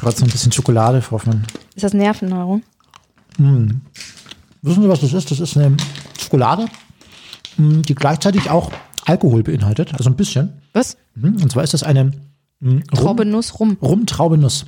[0.00, 1.44] Gerade so ein bisschen Schokolade, Hoffmann.
[1.74, 2.62] Ist das Nervennahrung?
[4.62, 5.30] Wissen Sie, was das ist?
[5.30, 5.76] Das ist eine
[6.20, 6.66] Schokolade,
[7.56, 8.70] mh, die gleichzeitig auch
[9.06, 10.52] Alkohol beinhaltet, also ein bisschen.
[10.72, 10.96] Was?
[11.14, 11.42] Mhm.
[11.42, 12.04] Und zwar ist das eine
[12.60, 13.76] mh, Rum, Traubenuss rum.
[13.80, 14.66] Rumtraubenuss.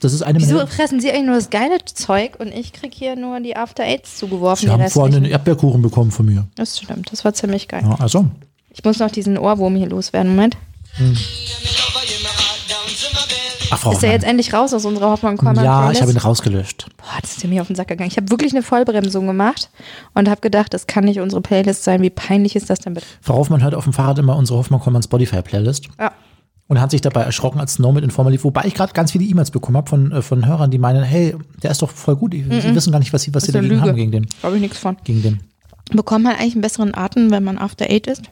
[0.00, 3.16] Das ist eine Wieso fressen Sie eigentlich nur das geile Zeug und ich krieg hier
[3.16, 4.66] nur die After Eights zugeworfen?
[4.66, 5.24] Sie haben vorhin einen?
[5.24, 6.46] Erdbeerkuchen bekommen von mir.
[6.54, 7.82] Das stimmt, das war ziemlich geil.
[7.82, 8.26] Ja, also,
[8.70, 10.30] Ich muss noch diesen Ohrwurm hier loswerden.
[10.36, 10.56] Moment.
[13.70, 16.16] Ach, Frau Ist er jetzt endlich raus aus unserer hoffmann kollmann Ja, ich habe ihn
[16.18, 16.86] rausgelöscht.
[16.96, 18.10] Boah, das ist mir auf den Sack gegangen.
[18.10, 19.70] Ich habe wirklich eine Vollbremsung gemacht
[20.14, 22.02] und habe gedacht, das kann nicht unsere Playlist sein.
[22.02, 23.06] Wie peinlich ist das denn bitte?
[23.20, 25.88] Frau Hoffmann hört auf dem Fahrrad immer unsere Hoffmann-Kollmann Spotify-Playlist.
[25.98, 26.12] Ja.
[26.68, 28.44] und hat sich dabei erschrocken, als Snow mit Informer lief.
[28.44, 31.34] Wobei ich gerade ganz viele E-Mails bekommen habe von, äh, von Hörern, die meinen, hey,
[31.62, 32.34] der ist doch voll gut.
[32.34, 33.88] Sie wissen gar nicht, was sie, was sie dagegen Lüge.
[33.88, 34.26] haben gegen den.
[34.40, 34.96] Glaube ich nichts von.
[35.04, 35.40] Gegen den.
[35.90, 38.22] Bekommt man eigentlich einen besseren Atem, wenn man After Eight ist?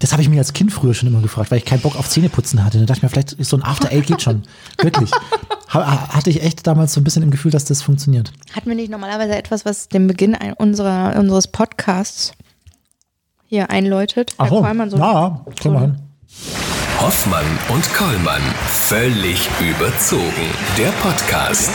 [0.00, 2.08] Das habe ich mir als Kind früher schon immer gefragt, weil ich keinen Bock auf
[2.08, 2.78] Zähneputzen hatte.
[2.78, 4.42] Da dachte ich mir, vielleicht ist so ein After Eight geht schon.
[4.82, 5.10] Wirklich.
[5.70, 8.32] Ha- Hatte ich echt damals so ein bisschen im Gefühl, dass das funktioniert.
[8.54, 12.32] Hatten wir nicht normalerweise etwas, was den Beginn ein- unserer, unseres Podcasts
[13.46, 14.34] hier einläutet?
[14.38, 15.96] Herr Kollmann, so ja, komm mal hin.
[17.00, 18.42] Hoffmann und Kollmann.
[18.66, 20.22] Völlig überzogen.
[20.76, 21.70] Der Podcast.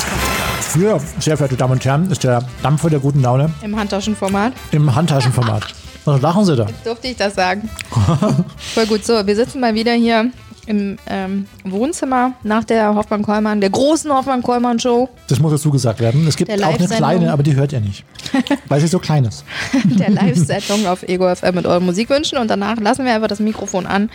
[0.73, 4.53] Hier, sehr verehrte Damen und Herren, ist der Dampfer der guten Laune im Handtaschenformat.
[4.71, 5.73] im Handtaschenformat.
[6.05, 6.67] Was lachen Sie da?
[6.83, 7.69] Durfte ich das sagen?
[8.57, 9.05] Voll gut.
[9.05, 10.31] So, wir sitzen mal wieder hier
[10.65, 16.25] im ähm, Wohnzimmer nach der Hoffmann-Kollmann, der großen Hoffmann-Kollmann-Show, Das muss dazu gesagt werden.
[16.25, 18.05] Es gibt Der auch eine kleine, aber die hört ihr nicht.
[18.69, 19.43] Weil sie so klein ist.
[19.83, 22.37] der Live-Sendung auf Ego FM mit euren Musikwünschen.
[22.37, 24.09] Und danach lassen wir einfach das Mikrofon an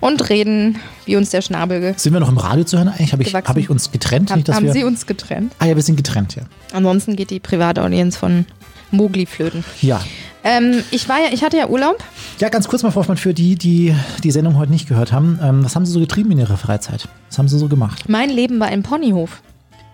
[0.00, 3.12] und reden, wie uns der Schnabel ge Sind wir noch im Radio zu hören eigentlich?
[3.12, 4.30] Habe ich, hab ich uns getrennt?
[4.30, 5.54] haben, Nicht, haben wir, sie uns getrennt.
[5.58, 6.42] ah ja, wir sind getrennt, ja.
[6.72, 8.44] Ansonsten geht die Privataudienz von
[8.90, 9.64] Mogli flöten.
[9.80, 10.00] Ja.
[10.44, 12.02] Ähm, ich war ja, ich hatte ja Urlaub.
[12.38, 15.38] Ja, ganz kurz mal, Frau Hoffmann, für die, die die Sendung heute nicht gehört haben.
[15.42, 17.08] Ähm, was haben Sie so getrieben in Ihrer Freizeit?
[17.28, 18.08] Was haben Sie so gemacht?
[18.08, 19.42] Mein Leben war im Ponyhof.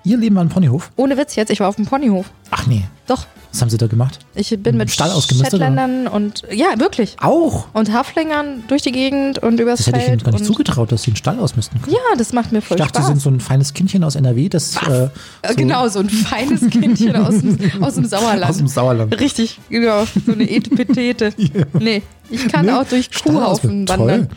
[0.07, 0.91] Ihr Leben war ein Ponyhof?
[0.97, 2.27] Ohne Witz jetzt, ich war auf dem Ponyhof.
[2.51, 2.83] Ach nee.
[3.07, 3.27] Doch.
[3.53, 4.19] Was haben Sie da gemacht?
[4.35, 5.11] Ich bin mit Stall?
[5.21, 7.17] Shetländern und ja, wirklich.
[7.23, 7.67] Auch?
[7.73, 10.25] Und Haflingern durch die Gegend und übers Das hätte ich Ihnen Feld.
[10.25, 11.95] gar nicht zugetraut, dass Sie einen Stall ausmisten können.
[11.95, 13.07] ja, das macht mir voll ich dachte, Spaß.
[13.07, 15.09] Sie sind so ein feines Kindchen aus NRW, das äh, Äh,
[15.49, 18.51] so Genau, so ein feines Kindchen aus dem, aus dem Sauerland.
[18.51, 19.19] aus dem Sauerland.
[19.21, 20.05] Richtig, genau.
[20.27, 21.33] So eine Etepetete.
[21.79, 24.29] Nee, ich kann Nee, auch durch Kuhhaufen wandern.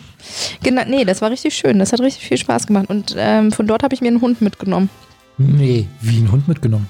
[0.64, 1.80] Genau, nee, das war richtig schön.
[1.80, 2.90] Das hat richtig viel Spaß gemacht.
[2.90, 4.90] Und ähm, von dort habe ich mir einen Hund mitgenommen.
[5.38, 6.88] Nee, wie ein Hund mitgenommen.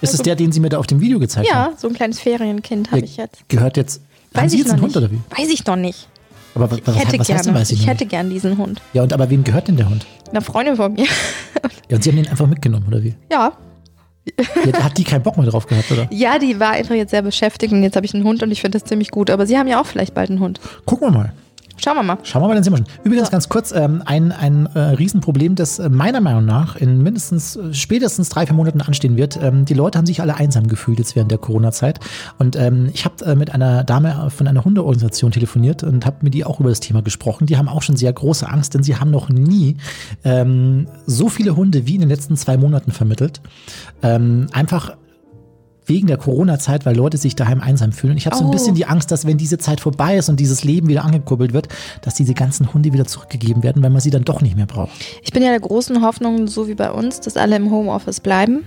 [0.00, 1.72] Ist es der, den Sie mir da auf dem Video gezeigt haben?
[1.72, 3.46] Ja, so ein kleines Ferienkind habe ich jetzt.
[3.48, 4.00] Gehört jetzt.
[4.34, 4.94] haben Weiß Sie ich jetzt einen nicht.
[4.96, 5.20] Hund oder wie?
[5.38, 6.08] Weiß ich noch nicht.
[6.54, 7.58] Aber was, was, Ich hätte was heißt denn, gerne.
[7.60, 8.80] weiß ich, Ich hätte gern diesen Hund.
[8.92, 10.06] Ja, und aber wem gehört denn der Hund?
[10.30, 11.06] Eine Freundin von mir.
[11.90, 13.14] Ja, und Sie haben den einfach mitgenommen, oder wie?
[13.32, 13.52] Ja.
[14.64, 16.06] Ja, hat die keinen Bock mehr drauf gehabt, oder?
[16.12, 18.60] Ja, die war einfach jetzt sehr beschäftigt und jetzt habe ich einen Hund und ich
[18.60, 19.28] finde das ziemlich gut.
[19.28, 20.60] Aber sie haben ja auch vielleicht bald einen Hund.
[20.86, 21.32] Gucken wir mal.
[21.82, 22.18] Schauen wir mal.
[22.24, 22.86] Schauen wir mal, dann sind wir schon.
[23.04, 27.56] Übrigens ganz kurz, ähm, ein, ein äh, Riesenproblem, das äh, meiner Meinung nach in mindestens,
[27.56, 29.38] äh, spätestens drei, vier Monaten anstehen wird.
[29.42, 31.98] Ähm, die Leute haben sich alle einsam gefühlt jetzt während der Corona-Zeit.
[32.38, 36.34] Und ähm, ich habe äh, mit einer Dame von einer Hundeorganisation telefoniert und habe mit
[36.34, 37.46] die auch über das Thema gesprochen.
[37.46, 39.78] Die haben auch schon sehr große Angst, denn sie haben noch nie
[40.22, 43.40] ähm, so viele Hunde wie in den letzten zwei Monaten vermittelt.
[44.02, 44.96] Ähm, einfach
[45.90, 48.12] wegen der Corona-Zeit, weil Leute sich daheim einsam fühlen.
[48.12, 48.52] Und ich habe so ein Oh.
[48.52, 51.68] bisschen die Angst, dass wenn diese Zeit vorbei ist und dieses Leben wieder angekurbelt wird,
[52.00, 54.92] dass diese ganzen Hunde wieder zurückgegeben werden, weil man sie dann doch nicht mehr braucht.
[55.22, 58.64] Ich bin ja der großen Hoffnung, so wie bei uns, dass alle im Homeoffice bleiben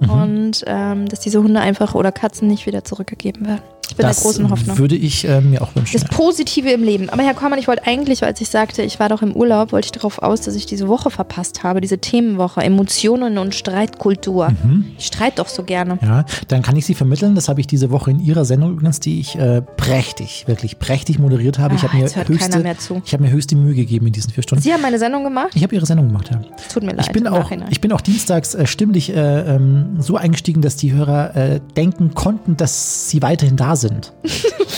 [0.00, 0.10] Mhm.
[0.10, 3.62] und ähm, dass diese Hunde einfach oder Katzen nicht wieder zurückgegeben werden.
[3.90, 4.76] Ich bin das der großen Hoffnung.
[4.76, 5.98] würde ich äh, mir auch wünschen.
[5.98, 7.08] Das Positive im Leben.
[7.08, 9.86] Aber Herr Kormann, ich wollte eigentlich, als ich sagte, ich war doch im Urlaub, wollte
[9.86, 14.50] ich darauf aus, dass ich diese Woche verpasst habe, diese Themenwoche, Emotionen und Streitkultur.
[14.62, 14.84] Mhm.
[14.98, 15.98] Ich streite doch so gerne.
[16.02, 17.34] Ja, dann kann ich sie vermitteln.
[17.34, 21.18] Das habe ich diese Woche in Ihrer Sendung übrigens, die ich äh, prächtig, wirklich prächtig
[21.18, 21.74] moderiert habe.
[21.74, 23.00] ich Ah, habe mir jetzt hört höchste, keiner mehr zu.
[23.06, 24.62] ich habe mir höchste Mühe gegeben in diesen vier Stunden.
[24.62, 25.48] Sie haben meine Sendung gemacht?
[25.54, 26.40] Ich habe Ihre Sendung gemacht, ja.
[26.70, 27.06] Tut mir leid.
[27.06, 27.68] Ich bin, auch, Nachhinein.
[27.70, 32.14] ich bin auch dienstags äh, stimmlich äh, ähm, so eingestiegen, dass die Hörer äh, denken
[32.14, 34.12] konnten, dass sie weiterhin da sind.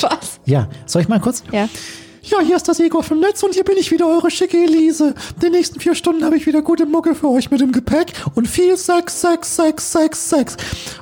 [0.00, 0.40] Was?
[0.44, 1.44] Ja, soll ich mal kurz?
[1.52, 1.68] Ja.
[2.22, 5.14] Ja, hier ist das Ego vom Netz und hier bin ich wieder, eure schicke Elise.
[5.42, 8.46] Die nächsten vier Stunden habe ich wieder gute Mucke für euch mit dem Gepäck und
[8.46, 10.56] viel Sex, Sex, Sex, Sex, Sex.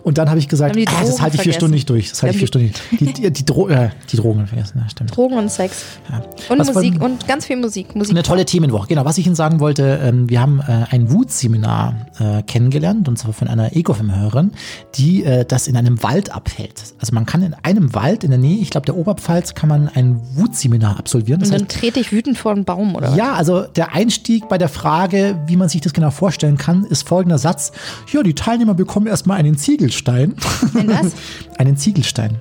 [0.04, 1.52] Und dann habe ich gesagt, ah, das halte ich vier?
[1.52, 2.10] Stunden nicht durch.
[2.10, 2.80] Das halte ich vier Stunden nicht.
[3.00, 5.16] Die, die, die, Dro äh, die Drogen vergessen, ja, stimmt.
[5.16, 5.84] Drogen und Sex.
[6.08, 6.22] Ja.
[6.50, 7.96] Und Was Musik und ganz viel Musik.
[7.96, 8.12] Musik.
[8.12, 8.86] Eine tolle Themenwoche.
[8.86, 13.18] Genau, was ich Ihnen sagen wollte, ähm, wir haben äh, ein Wut-Seminar äh, kennengelernt und
[13.18, 14.52] zwar von einer Ecofem-Hörerin,
[14.94, 16.94] die äh, das in einem Wald abhält.
[17.00, 19.88] Also man kann in einem Wald in der Nähe, ich glaube der Oberpfalz, kann man
[19.88, 21.40] ein Wut-Seminar absolvieren.
[21.40, 24.48] Das Und heißt, dann trete ich wütend vor einen Baum, oder ja, also der Einstieg
[24.48, 27.72] bei der Frage, wie man sich das genau vorstellen kann, ist folgender Satz.
[28.12, 30.36] Ja, die Teilnehmer bekommen erstmal einen Ziegelstein.
[30.74, 31.12] Ein was?
[31.58, 32.40] einen Ziegelstein.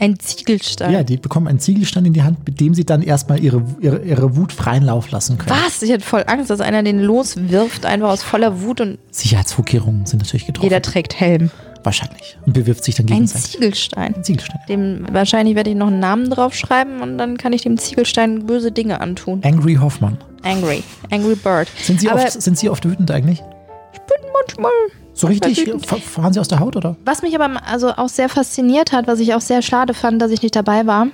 [0.00, 0.92] Ein Ziegelstein.
[0.92, 3.98] Ja, die bekommen einen Ziegelstein in die Hand, mit dem sie dann erstmal ihre, ihre,
[4.04, 5.58] ihre Wut freien Lauf lassen können.
[5.66, 5.82] Was?
[5.82, 10.20] Ich hätte voll Angst, dass einer den loswirft, einfach aus voller Wut und Sicherheitsvorkehrungen sind
[10.20, 10.66] natürlich getroffen.
[10.66, 11.50] jeder trägt Helm.
[11.84, 12.36] Wahrscheinlich.
[12.44, 13.52] Und bewirft sich dann Ein gegenseitig.
[13.52, 14.14] Ziegelstein.
[14.16, 14.60] Ein Ziegelstein.
[14.68, 18.72] Dem, wahrscheinlich werde ich noch einen Namen draufschreiben und dann kann ich dem Ziegelstein böse
[18.72, 19.40] Dinge antun.
[19.44, 20.18] Angry Hoffmann.
[20.42, 20.82] Angry.
[21.10, 21.68] Angry Bird.
[21.82, 23.42] Sind Sie, Aber oft, sind Sie oft wütend eigentlich?
[23.92, 24.72] ich bin manchmal.
[25.14, 25.68] So richtig?
[26.04, 26.96] Fahren Sie aus der Haut, oder?
[27.04, 30.30] Was mich aber also auch sehr fasziniert hat, was ich auch sehr schade fand, dass
[30.30, 31.08] ich nicht dabei war.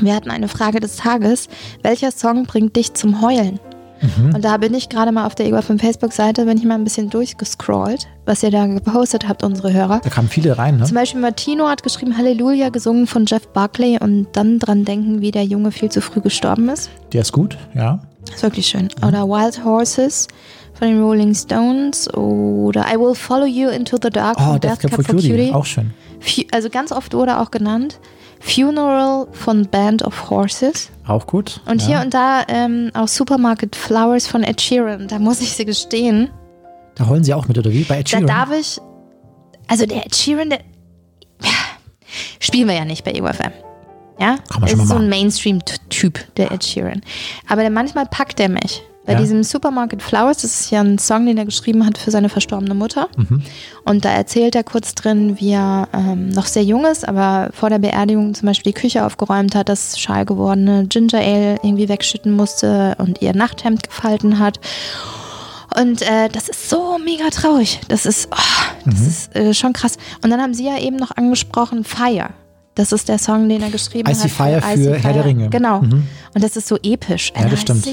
[0.00, 1.48] Wir hatten eine Frage des Tages.
[1.82, 3.60] Welcher Song bringt dich zum Heulen?
[4.00, 4.34] Mhm.
[4.34, 7.10] Und da bin ich gerade mal auf der EGOFM Facebook-Seite, bin ich mal ein bisschen
[7.10, 10.00] durchgescrollt, was ihr da gepostet habt, unsere Hörer.
[10.02, 10.84] Da kamen viele rein, ne?
[10.84, 15.30] Zum Beispiel Martino hat geschrieben Halleluja, gesungen von Jeff Buckley und dann dran denken, wie
[15.30, 16.90] der Junge viel zu früh gestorben ist.
[17.12, 18.00] Der ist gut, ja.
[18.32, 18.88] Ist wirklich schön.
[19.06, 20.28] Oder Wild Horses
[20.74, 24.80] von den Rolling Stones oder I Will Follow You into the Dark Oh, von Death
[24.80, 25.52] Cab for Cutie.
[25.52, 25.92] Auch schön.
[26.52, 27.98] Also ganz oft wurde auch genannt
[28.40, 30.90] Funeral von Band of Horses.
[31.06, 31.60] Auch gut.
[31.66, 31.88] Und ja.
[31.88, 35.06] hier und da ähm, auch Supermarket Flowers von Ed Sheeran.
[35.08, 36.30] Da muss ich sie gestehen.
[36.94, 37.84] Da heulen Sie auch mit, oder wie?
[37.84, 38.26] Bei Ed Da Sheeran?
[38.26, 38.80] darf ich.
[39.68, 40.60] Also der Ed Sheeran, der.
[42.40, 43.52] Spielen wir ja nicht bei EUFM.
[44.18, 44.36] Ja?
[44.48, 45.08] Kann man Es schon mal ist so ein.
[45.08, 47.02] Mainstream-Typ, der Ed Sheeran.
[47.48, 48.82] Aber der manchmal packt er mich.
[49.10, 49.20] Bei Ja.
[49.22, 52.74] diesem Supermarket Flowers, das ist ja ein Song, den er geschrieben hat für seine verstorbene
[52.74, 53.08] Mutter.
[53.16, 53.42] Mhm.
[53.84, 57.70] Und da erzählt er kurz drin, wie er ähm, noch sehr jung ist, aber vor
[57.70, 62.32] der Beerdigung zum Beispiel die Küche aufgeräumt hat, das schal gewordene Ginger Ale irgendwie wegschütten
[62.32, 64.60] musste und ihr Nachthemd gefalten hat.
[65.78, 67.80] Und äh, das ist so mega traurig.
[67.88, 68.36] Das ist, oh,
[68.84, 69.06] das Mhm.
[69.06, 69.96] ist äh, schon krass.
[70.22, 72.30] Und dann haben Sie ja eben noch angesprochen Fire.
[72.76, 74.30] Das ist der Song, den er geschrieben Icy hat.
[74.30, 75.48] Fire für Icy Herr der Ringe.
[75.50, 75.80] Genau.
[75.82, 76.06] Mhm.
[76.34, 77.32] Und das ist so episch.
[77.36, 77.84] Ja, das stimmt.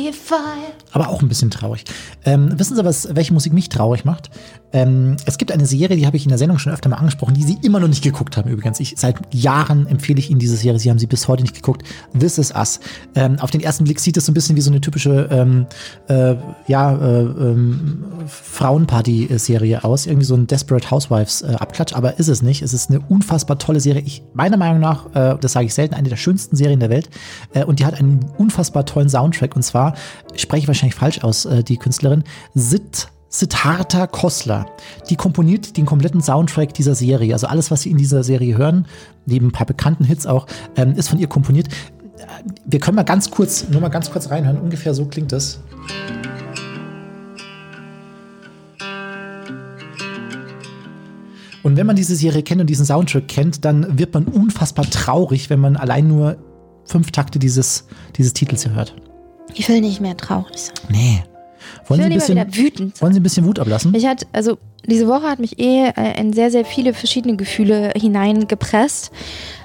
[0.92, 1.86] Aber auch ein bisschen traurig.
[2.24, 4.30] Ähm, wissen Sie, was, welche Musik mich traurig macht?
[4.74, 7.34] Ähm, es gibt eine Serie, die habe ich in der Sendung schon öfter mal angesprochen,
[7.34, 8.80] die Sie immer noch nicht geguckt haben übrigens.
[8.80, 10.80] Ich, seit Jahren empfehle ich Ihnen diese Serie.
[10.80, 11.84] Sie haben sie bis heute nicht geguckt.
[12.18, 12.80] This is Us.
[13.16, 15.66] Ähm, auf den ersten Blick sieht es so ein bisschen wie so eine typische ähm,
[16.10, 16.36] äh,
[16.68, 20.06] ja, äh, ähm, Frauenparty-Serie aus.
[20.06, 21.94] Irgendwie so ein Desperate Housewives-Abklatsch.
[21.94, 22.62] aber ist es nicht.
[22.62, 24.04] Es ist eine unfassbar tolle Serie.
[24.06, 27.10] Ich, meiner Meinung nach, äh, das sage ich selten, eine der schönsten Serien der Welt.
[27.54, 29.56] Äh, und die hat einen unfassbar tollen Soundtrack.
[29.56, 29.94] Und zwar,
[30.36, 34.66] spreche ich wahrscheinlich falsch aus, äh, die Künstlerin, Sid Siddhartha Kosler.
[35.10, 37.34] Die komponiert den kompletten Soundtrack dieser Serie.
[37.34, 38.88] Also alles, was Sie in dieser Serie hören,
[39.26, 41.68] neben ein paar bekannten Hits auch, ähm, ist von ihr komponiert.
[41.68, 41.72] Äh,
[42.66, 44.58] Wir können mal ganz kurz, nur mal ganz kurz reinhören.
[44.58, 45.60] Ungefähr so klingt es.
[51.64, 55.50] Und wenn man diese Serie kennt und diesen Soundtrack kennt, dann wird man unfassbar traurig,
[55.50, 56.38] wenn man allein nur
[56.88, 57.86] fünf Takte dieses,
[58.18, 58.96] dieses Titels hier hört.
[59.54, 60.76] Ich will nicht mehr traurig sein.
[60.90, 61.24] Nee.
[61.88, 63.02] Wollen Ich Sie, will ein bisschen, wieder wütend sein.
[63.02, 63.94] wollen Sie ein bisschen Wut ablassen?
[63.94, 64.58] Ich hatte, also
[64.88, 69.12] diese Woche hat mich eh äh, in sehr, sehr viele verschiedene Gefühle hineingepresst.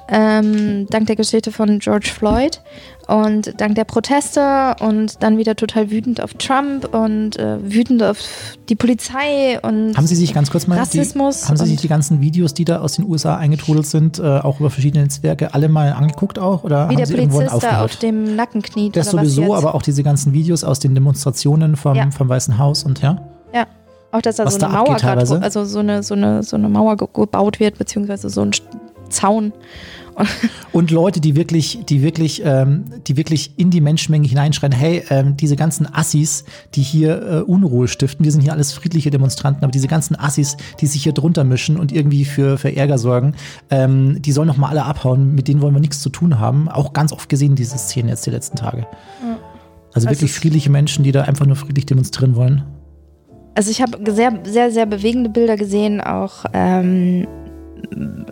[0.08, 2.60] Ähm, dank der Geschichte von George Floyd
[3.06, 8.18] und dank der Proteste und dann wieder total wütend auf Trump und äh, wütend auf
[8.68, 11.88] die Polizei und Haben Sie sich ganz kurz mal Rassismus die, haben Sie sich die
[11.88, 15.68] ganzen Videos, die da aus den USA eingetrudelt sind, äh, auch über verschiedene Netzwerke, alle
[15.68, 18.96] mal angeguckt auch oder wie haben der Sie Polizist da auf dem Nacken kniet.
[18.96, 22.10] Das sowieso, aber auch diese ganzen Videos aus den Demonstrationen vom, Ja.
[22.10, 23.16] vom Weißen Haus und ja.
[23.54, 23.66] Ja,
[24.12, 25.42] auch dass da Was so da eine Mauer abgeht grad, teilweise.
[25.42, 28.50] also so eine, so eine, so eine Mauer ge- gebaut wird, beziehungsweise so ein
[29.08, 29.52] Zaun.
[30.72, 35.38] Und Leute, die wirklich, die wirklich, ähm, die wirklich in die Menschenmenge hineinschreien, hey, ähm,
[35.38, 39.70] diese ganzen Assis, die hier äh, Unruhe stiften, wir sind hier alles friedliche Demonstranten, aber
[39.70, 43.34] diese ganzen Assis, die sich hier drunter mischen und irgendwie für, für Ärger sorgen,
[43.70, 46.68] ähm, die sollen noch mal alle abhauen, mit denen wollen wir nichts zu tun haben.
[46.68, 48.86] Auch ganz oft gesehen, diese Szenen jetzt die letzten Tage.
[49.94, 52.64] Also Also wirklich friedliche Menschen, die da einfach nur friedlich demonstrieren wollen.
[53.54, 57.26] Also ich habe sehr, sehr, sehr bewegende Bilder gesehen, auch ähm,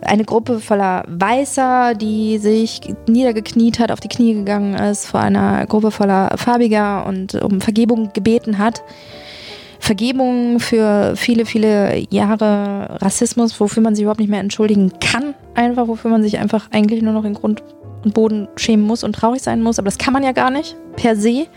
[0.01, 5.65] eine Gruppe voller Weißer, die sich niedergekniet hat, auf die Knie gegangen ist, vor einer
[5.67, 8.81] Gruppe voller Farbiger und um Vergebung gebeten hat.
[9.79, 15.87] Vergebung für viele, viele Jahre Rassismus, wofür man sich überhaupt nicht mehr entschuldigen kann, einfach,
[15.87, 17.63] wofür man sich einfach eigentlich nur noch in Grund
[18.03, 20.75] und Boden schämen muss und traurig sein muss, aber das kann man ja gar nicht,
[20.95, 21.47] per se.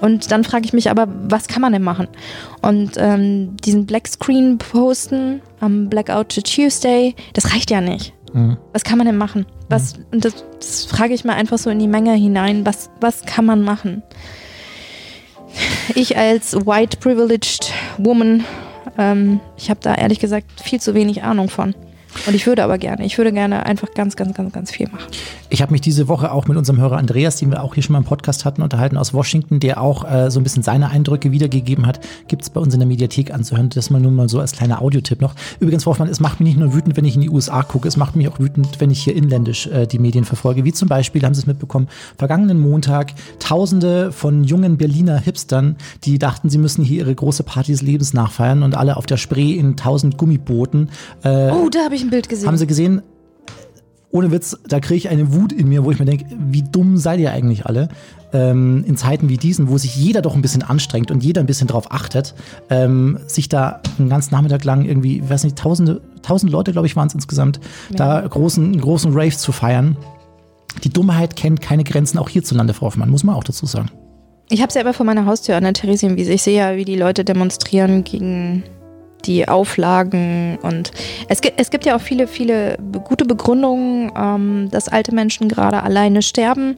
[0.00, 2.08] Und dann frage ich mich aber, was kann man denn machen?
[2.62, 8.14] Und ähm, diesen Black Screen posten am Blackout to Tuesday, das reicht ja nicht.
[8.32, 8.56] Mhm.
[8.72, 9.46] Was kann man denn machen?
[9.68, 12.64] Was, und das, das frage ich mal einfach so in die Menge hinein.
[12.66, 14.02] Was, was kann man machen?
[15.94, 18.44] Ich als white privileged woman,
[18.96, 21.74] ähm, ich habe da ehrlich gesagt viel zu wenig Ahnung von.
[22.26, 25.06] Und ich würde aber gerne, ich würde gerne einfach ganz, ganz, ganz, ganz viel machen.
[25.48, 27.92] Ich habe mich diese Woche auch mit unserem Hörer Andreas, den wir auch hier schon
[27.94, 31.32] mal im Podcast hatten, unterhalten aus Washington, der auch äh, so ein bisschen seine Eindrücke
[31.32, 32.00] wiedergegeben hat.
[32.28, 33.68] Gibt es bei uns in der Mediathek anzuhören.
[33.70, 35.34] Das mal nur mal so als kleiner Audiotipp noch.
[35.60, 37.96] Übrigens, Wolfmann, es macht mich nicht nur wütend, wenn ich in die USA gucke, es
[37.96, 40.64] macht mich auch wütend, wenn ich hier inländisch äh, die Medien verfolge.
[40.64, 46.18] Wie zum Beispiel, haben Sie es mitbekommen, vergangenen Montag Tausende von jungen Berliner Hipstern, die
[46.18, 49.52] dachten, sie müssen hier ihre große Party des Lebens nachfeiern und alle auf der Spree
[49.52, 50.90] in tausend Gummibooten.
[51.22, 52.46] Äh, oh, da habe ich ein Bild gesehen.
[52.46, 53.02] Haben Sie gesehen?
[54.12, 56.96] Ohne Witz, da kriege ich eine Wut in mir, wo ich mir denke, wie dumm
[56.96, 57.88] seid ihr eigentlich alle?
[58.32, 61.46] Ähm, in Zeiten wie diesen, wo sich jeder doch ein bisschen anstrengt und jeder ein
[61.46, 62.34] bisschen drauf achtet,
[62.70, 66.86] ähm, sich da einen ganzen Nachmittag lang irgendwie, ich weiß nicht, tausende, tausend Leute, glaube
[66.86, 67.96] ich, waren es insgesamt, ja.
[67.96, 69.96] da großen, großen Rave zu feiern.
[70.82, 73.90] Die Dummheit kennt keine Grenzen, auch hierzulande, Frau Hoffmann, muss man auch dazu sagen.
[74.48, 76.32] Ich habe es ja immer vor meiner Haustür an der Theresienwiese.
[76.32, 78.64] Ich sehe ja, wie die Leute demonstrieren gegen
[79.22, 80.92] die Auflagen und
[81.28, 85.82] es gibt, es gibt ja auch viele, viele gute Begründungen, ähm, dass alte Menschen gerade
[85.82, 86.76] alleine sterben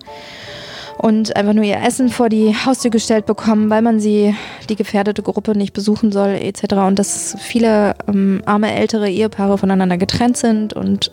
[0.98, 4.34] und einfach nur ihr Essen vor die Haustür gestellt bekommen, weil man sie,
[4.68, 6.74] die gefährdete Gruppe, nicht besuchen soll etc.
[6.74, 11.10] Und dass viele ähm, arme ältere Ehepaare voneinander getrennt sind und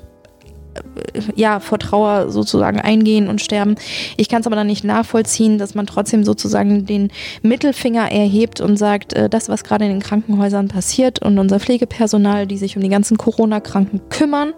[1.35, 3.75] ja, vor Trauer sozusagen eingehen und sterben.
[4.17, 8.77] Ich kann es aber dann nicht nachvollziehen, dass man trotzdem sozusagen den Mittelfinger erhebt und
[8.77, 12.83] sagt, äh, das, was gerade in den Krankenhäusern passiert und unser Pflegepersonal, die sich um
[12.83, 14.53] die ganzen Corona-Kranken kümmern,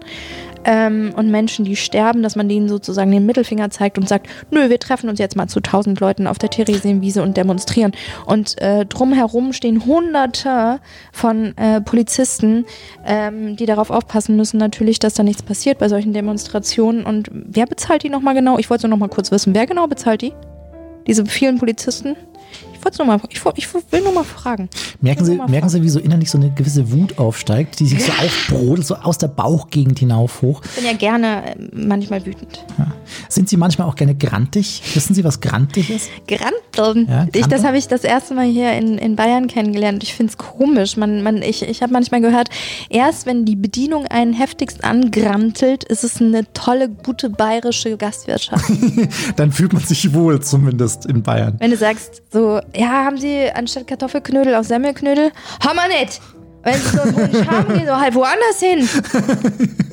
[0.64, 4.68] ähm, und Menschen, die sterben, dass man denen sozusagen den Mittelfinger zeigt und sagt, nö,
[4.70, 7.92] wir treffen uns jetzt mal zu tausend Leuten auf der Theresienwiese und demonstrieren.
[8.26, 10.80] Und äh, drumherum stehen hunderte
[11.12, 12.64] von äh, Polizisten,
[13.04, 17.04] ähm, die darauf aufpassen müssen, natürlich, dass da nichts passiert bei solchen Demonstrationen.
[17.04, 18.58] Und wer bezahlt die nochmal genau?
[18.58, 20.32] Ich wollte nur nochmal kurz wissen, wer genau bezahlt die?
[21.06, 22.16] Diese vielen Polizisten?
[22.84, 24.68] Wollte noch mal, ich, ich will nur mal fragen.
[25.00, 28.12] Merken Sie, merken Sie, wie so innerlich so eine gewisse Wut aufsteigt, die sich so
[28.12, 30.62] aufbrodelt, so aus der Bauchgegend hinauf hoch?
[30.64, 32.64] Ich bin ja gerne äh, manchmal wütend.
[32.78, 32.92] Ja.
[33.28, 34.82] Sind Sie manchmal auch gerne grantig?
[34.94, 36.10] Wissen Sie, was grantig ist?
[36.26, 37.08] Granteln?
[37.08, 40.02] Ja, ich, das habe ich das erste Mal hier in, in Bayern kennengelernt.
[40.02, 40.96] Ich finde es komisch.
[40.96, 42.48] Man, man, ich ich habe manchmal gehört,
[42.88, 48.70] erst wenn die Bedienung einen heftigst angrantelt, ist es eine tolle, gute bayerische Gastwirtschaft.
[49.36, 51.56] Dann fühlt man sich wohl, zumindest in Bayern.
[51.58, 55.32] Wenn du sagst, so, ja, haben Sie anstatt Kartoffelknödel auch Semmelknödel?
[55.64, 56.20] Haben wir nicht.
[56.62, 58.88] Wenn Sie so einen Wunsch haben, gehen Sie halt woanders hin.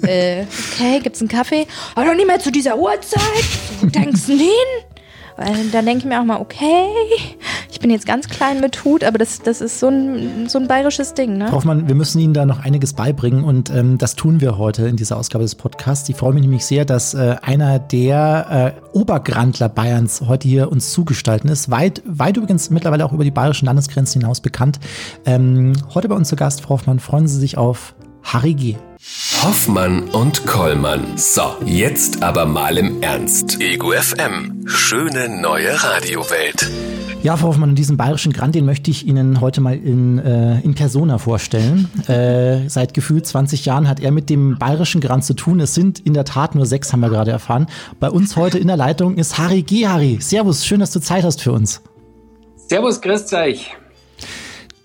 [0.07, 0.43] äh,
[0.73, 1.65] okay, gibt's einen Kaffee?
[1.95, 3.43] Aber doch nicht mehr zu dieser Uhrzeit.
[3.81, 4.98] Wo denkst du hin?
[5.39, 6.85] Weil dann denke ich mir auch mal, okay,
[7.71, 10.67] ich bin jetzt ganz klein mit Hut, aber das, das ist so ein, so ein
[10.67, 11.37] bayerisches Ding.
[11.37, 11.49] Ne?
[11.49, 14.97] Hoffmann, wir müssen Ihnen da noch einiges beibringen und ähm, das tun wir heute in
[14.97, 16.09] dieser Ausgabe des Podcasts.
[16.09, 20.91] Ich freue mich nämlich sehr, dass äh, einer der äh, Obergrandler Bayerns heute hier uns
[20.91, 21.71] zugestalten ist.
[21.71, 24.81] Weit, weit übrigens mittlerweile auch über die bayerischen Landesgrenzen hinaus bekannt.
[25.25, 28.75] Ähm, heute bei uns zu Gast, Frau Hoffmann, freuen Sie sich auf Harry G.
[29.43, 31.17] Hoffmann und Kollmann.
[31.17, 33.61] So, jetzt aber mal im Ernst.
[33.61, 34.65] Ego FM.
[34.67, 36.69] Schöne neue Radiowelt.
[37.23, 40.75] Ja, Frau Hoffmann, diesen bayerischen Grand, den möchte ich Ihnen heute mal in, äh, in
[40.75, 41.89] Persona vorstellen.
[42.09, 45.61] Äh, seit gefühlt 20 Jahren hat er mit dem bayerischen Grand zu tun.
[45.61, 47.67] Es sind in der Tat nur sechs, haben wir gerade erfahren.
[48.01, 49.87] Bei uns heute in der Leitung ist Harry G.
[49.87, 50.17] Harry.
[50.19, 51.81] Servus, schön, dass du Zeit hast für uns.
[52.67, 53.71] Servus, grüßt euch.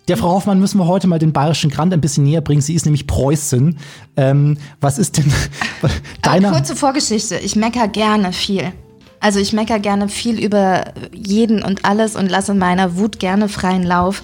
[0.08, 2.61] Der Frau Hoffmann müssen wir heute mal den bayerischen Grand ein bisschen näher bringen.
[2.61, 3.78] Sie ist nämlich Preußin.
[4.16, 5.32] Ähm, was ist denn
[6.23, 6.50] deine...
[6.50, 7.37] kurze Vorgeschichte.
[7.37, 8.73] Ich mecker gerne viel.
[9.20, 13.82] Also ich mecker gerne viel über jeden und alles und lasse meiner Wut gerne freien
[13.82, 14.23] Lauf.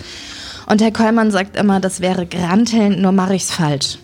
[0.66, 3.98] Und Herr Kollmann sagt immer, das wäre Granteln, nur mache ich's falsch.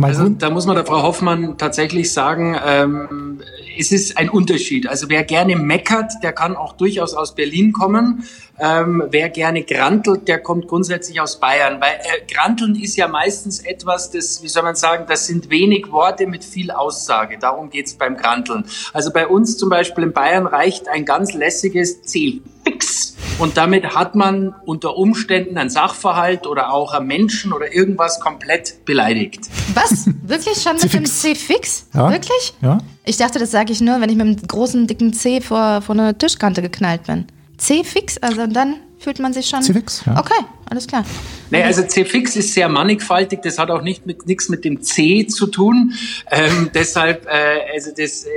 [0.00, 3.40] Also da muss man der Frau Hoffmann tatsächlich sagen, ähm,
[3.78, 4.88] es ist ein Unterschied.
[4.88, 8.24] Also wer gerne meckert, der kann auch durchaus aus Berlin kommen.
[8.58, 11.80] Ähm, wer gerne grantelt, der kommt grundsätzlich aus Bayern.
[11.80, 15.90] Weil äh, granteln ist ja meistens etwas, das, wie soll man sagen, das sind wenig
[15.92, 17.38] Worte mit viel Aussage.
[17.38, 18.64] Darum geht's beim Granteln.
[18.94, 22.40] Also bei uns zum Beispiel in Bayern reicht ein ganz lässiges C.
[22.64, 23.16] Fix.
[23.38, 28.84] Und damit hat man unter Umständen einen Sachverhalt oder auch einen Menschen oder irgendwas komplett
[28.84, 29.48] beleidigt.
[29.74, 30.06] Was?
[30.22, 31.88] Wirklich schon mit dem C fix?
[31.94, 32.10] Ja?
[32.10, 32.54] Wirklich?
[32.60, 32.78] Ja.
[33.04, 35.96] Ich dachte, das sage ich nur, wenn ich mit einem großen, dicken C vor, vor
[35.96, 37.26] eine Tischkante geknallt bin.
[37.62, 39.62] C-Fix, also dann fühlt man sich schon.
[39.62, 40.18] C-Fix, ja.
[40.18, 41.04] Okay, alles klar.
[41.50, 45.26] Nee, also C-Fix ist sehr mannigfaltig, das hat auch nicht mit, nichts mit dem C
[45.26, 45.94] zu tun.
[46.30, 48.28] Ähm, deshalb, äh, also das, äh,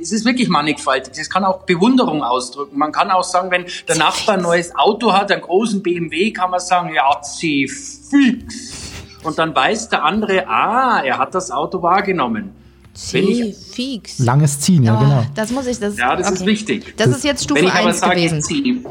[0.00, 1.14] es ist wirklich mannigfaltig.
[1.16, 2.78] Das kann auch Bewunderung ausdrücken.
[2.78, 6.50] Man kann auch sagen, wenn der Nachbar ein neues Auto hat, einen großen BMW, kann
[6.50, 8.72] man sagen, ja, C-Fix.
[9.22, 12.52] Und dann weiß der andere, ah, er hat das Auto wahrgenommen.
[12.94, 14.18] C-Fix.
[14.18, 15.26] Langes Ziehen, ja, oh, genau.
[15.34, 16.36] Das muss ich, das, ja, das okay.
[16.36, 16.94] ist wichtig.
[16.96, 18.42] Das, das, ist jetzt Stufe 1 gewesen.
[18.42, 18.84] C-Fix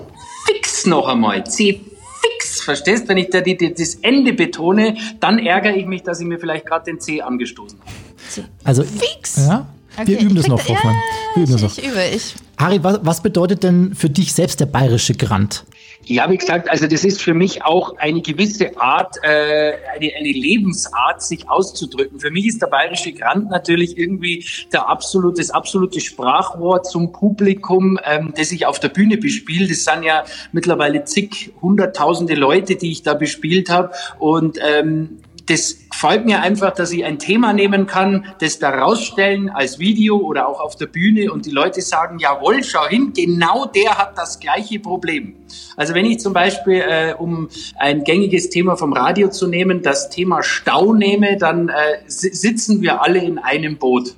[0.90, 3.08] noch einmal, C-Fix, verstehst?
[3.08, 6.40] Wenn ich da die, die, das Ende betone, dann ärgere ich mich, dass ich mir
[6.40, 8.48] vielleicht gerade den C angestoßen habe.
[8.64, 9.38] Also, Fix.
[9.38, 9.68] Ja,
[10.04, 10.96] wir Okay, üben ich das noch, da- Hoffmann.
[11.36, 11.84] Wir üben Ich, das noch.
[11.84, 12.36] ich übe, ich.
[12.58, 15.64] Harry, was, was bedeutet denn für dich selbst der bayerische Grant?
[16.10, 20.32] Ja, wie gesagt, also das ist für mich auch eine gewisse Art, äh, eine, eine
[20.32, 22.20] Lebensart, sich auszudrücken.
[22.20, 28.00] Für mich ist der bayerische Grant natürlich irgendwie der absolute, das absolute Sprachwort zum Publikum,
[28.04, 29.68] ähm, das ich auf der Bühne bespiele.
[29.68, 33.92] Das sind ja mittlerweile zig, hunderttausende Leute, die ich da bespielt habe.
[34.18, 35.20] Und ähm,
[35.50, 40.18] das gefällt mir einfach, dass ich ein Thema nehmen kann, das da rausstellen als Video
[40.18, 44.18] oder auch auf der Bühne und die Leute sagen, jawohl, schau hin, genau der hat
[44.18, 45.36] das gleiche Problem.
[45.76, 50.10] Also wenn ich zum Beispiel, äh, um ein gängiges Thema vom Radio zu nehmen, das
[50.10, 51.74] Thema Stau nehme, dann äh,
[52.08, 54.14] si- sitzen wir alle in einem Boot.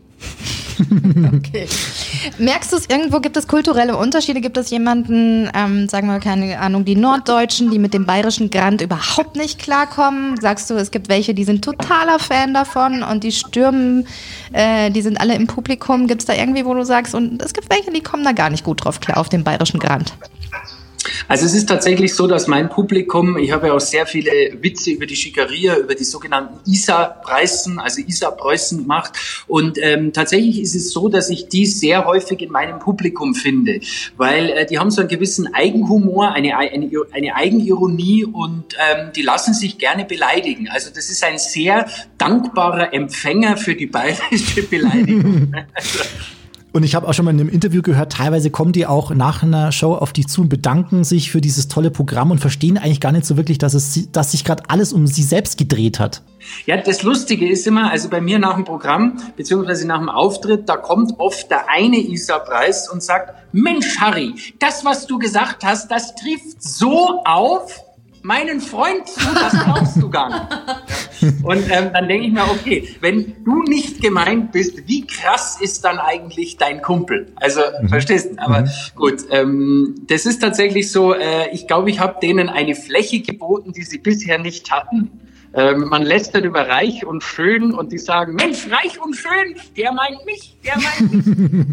[1.34, 1.68] Okay.
[2.38, 4.42] Merkst du es irgendwo, gibt es kulturelle Unterschiede?
[4.42, 8.82] Gibt es jemanden, ähm, sagen wir, keine Ahnung, die Norddeutschen, die mit dem bayerischen Grant
[8.82, 10.40] überhaupt nicht klarkommen?
[10.40, 14.08] Sagst du, es gibt welche, die sind totaler Fan davon und die stürmen,
[14.54, 16.08] äh, die sind alle im Publikum.
[16.08, 18.50] Gibt es da irgendwie, wo du sagst, und es gibt welche, die kommen da gar
[18.50, 20.14] nicht gut drauf klar auf den bayerischen Grant?
[21.28, 24.32] Also es ist tatsächlich so, dass mein Publikum, ich habe ja auch sehr viele
[24.62, 29.14] Witze über die Schickeria, über die sogenannten ISA-Preisen, also ISA-Preußen gemacht.
[29.48, 33.80] Und ähm, tatsächlich ist es so, dass ich die sehr häufig in meinem Publikum finde,
[34.18, 39.22] weil äh, die haben so einen gewissen Eigenhumor, eine, eine, eine Eigenironie und ähm, die
[39.22, 40.70] lassen sich gerne beleidigen.
[40.70, 45.54] Also das ist ein sehr dankbarer Empfänger für die bayerische Beleidigung.
[45.74, 46.00] also,
[46.74, 49.44] Und ich habe auch schon mal in einem Interview gehört, teilweise kommen die auch nach
[49.44, 53.02] einer Show auf dich zu und bedanken sich für dieses tolle Programm und verstehen eigentlich
[53.02, 56.22] gar nicht so wirklich, dass, es, dass sich gerade alles um sie selbst gedreht hat.
[56.66, 60.70] Ja, das Lustige ist immer, also bei mir nach dem Programm, beziehungsweise nach dem Auftritt,
[60.70, 65.92] da kommt oft der eine Isa-Preis und sagt, Mensch, Harry, das, was du gesagt hast,
[65.92, 67.84] das trifft so auf
[68.24, 70.92] meinen Freund zu, das glaubst du gar nicht.
[71.22, 71.30] Ja.
[71.44, 75.84] Und ähm, dann denke ich mir, okay, wenn du nicht gemeint bist, wie krass ist
[75.86, 77.32] dann eigentlich dein Kumpel?
[77.36, 78.40] Also, verstehst du?
[78.40, 83.22] Aber gut, ähm, das ist tatsächlich so, äh, ich glaube, ich habe denen eine Fläche
[83.22, 85.12] geboten, die sie bisher nicht hatten.
[85.54, 89.92] Ähm, man lästert über reich und schön und die sagen, Mensch, reich und schön, der
[89.92, 91.66] meint mich, der meint mich.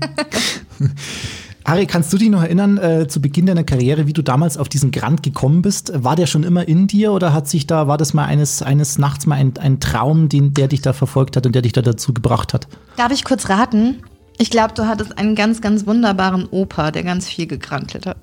[1.68, 4.70] Harry, kannst du dich noch erinnern, äh, zu Beginn deiner Karriere, wie du damals auf
[4.70, 5.92] diesen Grant gekommen bist?
[5.94, 8.96] War der schon immer in dir oder hat sich da, war das mal eines, eines
[8.96, 11.82] Nachts mal ein, ein Traum, den, der dich da verfolgt hat und der dich da
[11.82, 12.68] dazu gebracht hat?
[12.96, 14.02] Darf ich kurz raten?
[14.38, 18.16] Ich glaube, du hattest einen ganz, ganz wunderbaren Opa, der ganz viel gegrantelt hat.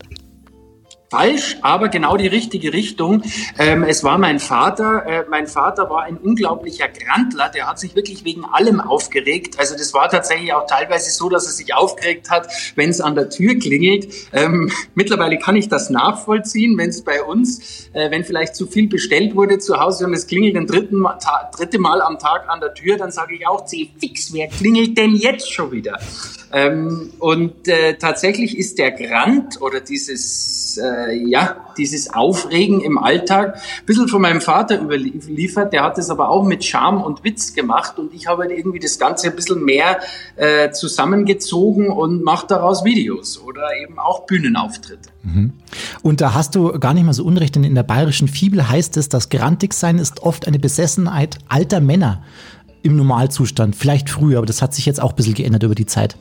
[1.12, 3.22] Falsch, aber genau die richtige Richtung.
[3.60, 5.06] Ähm, es war mein Vater.
[5.06, 7.50] Äh, mein Vater war ein unglaublicher Grantler.
[7.50, 9.60] Der hat sich wirklich wegen allem aufgeregt.
[9.60, 13.14] Also das war tatsächlich auch teilweise so, dass er sich aufgeregt hat, wenn es an
[13.14, 14.08] der Tür klingelt.
[14.34, 18.88] Ähm, mittlerweile kann ich das nachvollziehen, wenn es bei uns, äh, wenn vielleicht zu viel
[18.88, 22.50] bestellt wurde zu Hause und es klingelt ein dritten Mal, ta dritte Mal am Tag
[22.50, 26.00] an der Tür, dann sage ich auch, C fix, wer klingelt denn jetzt schon wieder?
[26.52, 33.56] Ähm, und äh, tatsächlich ist der Grant oder dieses, äh, ja, dieses Aufregen im Alltag
[33.56, 35.74] ein bisschen von meinem Vater überliefert.
[35.74, 38.80] Der hat es aber auch mit Charme und Witz gemacht und ich habe halt irgendwie
[38.80, 40.00] das Ganze ein bisschen mehr
[40.36, 45.10] äh, zusammengezogen und mache daraus Videos oder eben auch Bühnenauftritte.
[46.02, 48.98] Und da hast du gar nicht mal so unrecht, denn in der bayerischen Fibel heißt
[48.98, 52.24] es, das Grantigsein ist oft eine Besessenheit alter Männer
[52.84, 53.76] im Normalzustand.
[53.76, 56.16] Vielleicht früher, aber das hat sich jetzt auch ein bisschen geändert über die Zeit.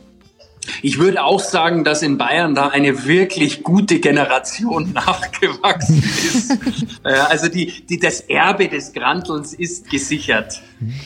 [0.83, 6.59] Ich würde auch sagen, dass in Bayern da eine wirklich gute Generation nachgewachsen ist.
[7.05, 10.61] Äh, also die, die, das Erbe des Grantelns ist gesichert.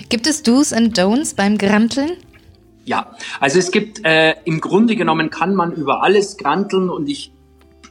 [0.09, 2.13] Gibt es Do's and Don'ts beim Granteln?
[2.85, 7.33] Ja, also es gibt, äh, im Grunde genommen kann man über alles granteln und ich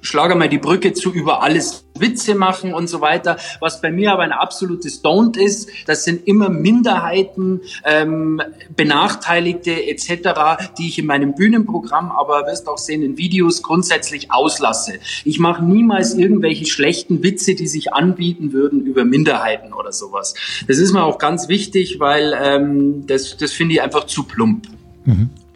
[0.02, 3.38] schlage mal die Brücke zu über alles Witze machen und so weiter.
[3.60, 8.42] Was bei mir aber ein absolutes Don't ist, das sind immer Minderheiten, ähm,
[8.76, 15.00] Benachteiligte etc., die ich in meinem Bühnenprogramm, aber wirst auch sehen in Videos grundsätzlich auslasse.
[15.26, 20.34] Ich mache niemals irgendwelche schlechten Witze, die sich anbieten würden über Minderheiten oder sowas.
[20.68, 24.68] Das ist mir auch ganz wichtig, weil ähm, das, das finde ich einfach zu plump.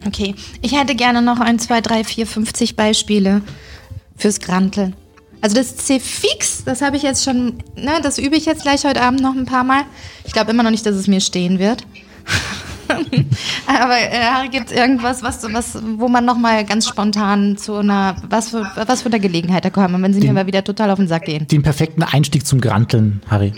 [0.06, 3.42] Okay, ich hätte gerne noch ein, zwei, drei, vier, 50 Beispiele
[4.16, 4.94] fürs Granteln.
[5.40, 9.02] Also das C-Fix, das habe ich jetzt schon, ne, das übe ich jetzt gleich heute
[9.02, 9.82] Abend noch ein paar Mal.
[10.24, 11.84] Ich glaube immer noch nicht, dass es mir stehen wird.
[13.66, 18.16] Aber äh, gibt es irgendwas, was, was, wo man noch mal ganz spontan zu einer,
[18.28, 20.98] was für, was für eine Gelegenheit da kommen, wenn sie mir mal wieder total auf
[20.98, 21.48] den Sack gehen?
[21.48, 23.52] Den perfekten Einstieg zum Granteln, Harry.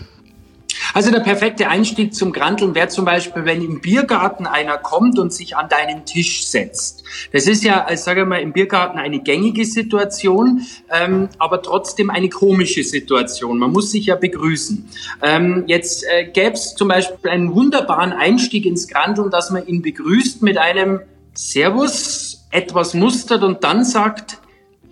[0.94, 5.33] Also der perfekte Einstieg zum Granteln wäre zum Beispiel, wenn im Biergarten einer kommt und
[5.33, 7.02] sich an deinen Tisch setzt.
[7.33, 12.28] Das ist ja, ich sage mal, im Biergarten eine gängige Situation, ähm, aber trotzdem eine
[12.28, 13.59] komische Situation.
[13.59, 14.88] Man muss sich ja begrüßen.
[15.20, 19.83] Ähm, jetzt äh, gäbe es zum Beispiel einen wunderbaren Einstieg ins Granteln, dass man ihn
[19.83, 21.00] begrüßt mit einem
[21.33, 24.38] Servus, etwas mustert und dann sagt,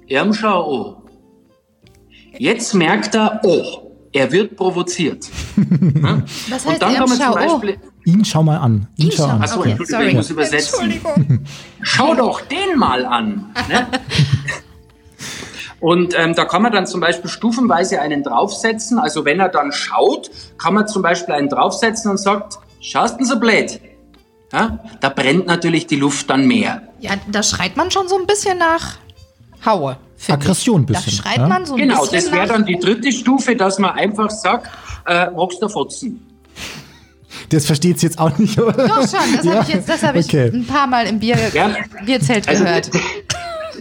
[0.09, 0.97] Irmschau, oh.
[2.37, 5.29] Jetzt merkt er, oh, er wird provoziert.
[5.57, 6.23] ja?
[6.49, 7.79] Was heißt und dann kann man zum Beispiel.
[8.05, 8.89] Ihn schau mal an.
[8.97, 9.43] Ihn, Ihn schau an.
[9.43, 10.91] Achso, okay, Entschuldigung, ich muss übersetzen.
[10.91, 11.45] Entschuldigung.
[11.83, 13.55] Schau doch den mal an.
[13.69, 13.87] Ne?
[15.83, 19.01] Und ähm, da kann man dann zum Beispiel stufenweise einen draufsetzen.
[19.01, 23.25] Also wenn er dann schaut, kann man zum Beispiel einen draufsetzen und sagt, schaust du
[23.25, 23.81] so blöd?
[24.53, 24.79] Ja?
[25.01, 26.83] Da brennt natürlich die Luft dann mehr.
[27.01, 28.99] Ja, da schreit man schon so ein bisschen nach
[29.67, 29.97] Haue.
[30.29, 31.17] Aggression ein bisschen.
[31.17, 31.49] Da schreit ja?
[31.49, 32.19] man so ein genau, bisschen.
[32.19, 34.71] Genau, das wäre dann die dritte Stufe, dass man einfach sagt,
[35.07, 36.27] äh, magst du fotzen?
[37.49, 38.89] Das versteht es jetzt auch nicht, oder?
[38.89, 39.55] Doch schon, das ja?
[39.55, 40.51] habe ich jetzt, das habe ich okay.
[40.53, 41.75] ein paar Mal im Bier, ja.
[42.05, 42.91] Bierzelt also, gehört.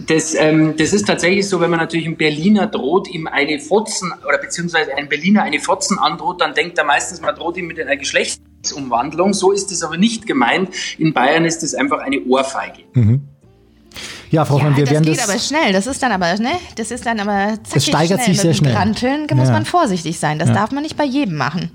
[0.06, 4.12] Das, ähm, das ist tatsächlich so, wenn man natürlich einem Berliner droht, ihm eine Fotzen
[4.26, 7.78] oder beziehungsweise ein Berliner eine Fotzen androht, dann denkt er meistens, man droht ihm mit
[7.78, 9.34] einer Geschlechtsumwandlung.
[9.34, 10.70] So ist es aber nicht gemeint.
[10.98, 12.82] In Bayern ist es einfach eine Ohrfeige.
[12.94, 13.28] Mhm.
[14.32, 15.18] Ja, Frau Hoffmann, wir das werden das.
[15.18, 15.72] geht aber schnell.
[15.74, 16.52] Das ist dann aber, ne?
[16.76, 18.34] Das ist dann aber Es steigert schnell.
[18.34, 18.72] sich sehr schnell.
[18.72, 19.52] Granteln muss ja.
[19.52, 20.38] man vorsichtig sein.
[20.38, 20.54] Das ja.
[20.54, 21.70] darf man nicht bei jedem machen.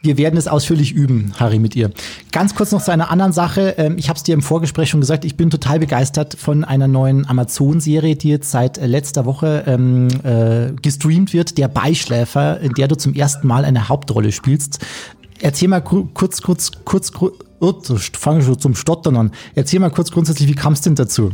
[0.00, 1.90] Wir werden es ausführlich üben, Harry, mit ihr.
[2.30, 3.74] Ganz kurz noch zu einer anderen Sache.
[3.78, 6.86] Ähm, ich habe es dir im Vorgespräch schon gesagt, ich bin total begeistert von einer
[6.86, 12.74] neuen Amazon-Serie, die jetzt seit äh, letzter Woche ähm, äh, gestreamt wird, Der Beischläfer, in
[12.74, 14.78] der du zum ersten Mal eine Hauptrolle spielst.
[15.44, 17.74] Erzähl mal kurz, kurz, kurz, kurz oh,
[18.18, 19.30] fange schon zum Stottern an.
[19.54, 21.32] Erzähl mal kurz grundsätzlich, wie kam es denn dazu?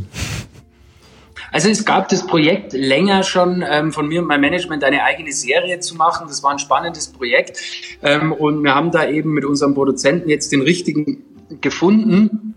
[1.53, 5.31] Also es gab das Projekt länger schon ähm, von mir und meinem Management eine eigene
[5.31, 6.27] Serie zu machen.
[6.27, 7.61] Das war ein spannendes Projekt
[8.03, 11.23] ähm, und wir haben da eben mit unserem Produzenten jetzt den richtigen
[11.61, 12.57] gefunden